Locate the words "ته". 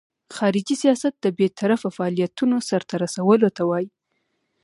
3.57-3.63